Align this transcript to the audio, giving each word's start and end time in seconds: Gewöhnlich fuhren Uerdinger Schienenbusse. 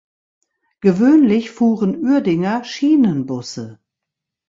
Gewöhnlich 0.79 1.51
fuhren 1.51 1.95
Uerdinger 1.95 2.63
Schienenbusse. 2.63 3.79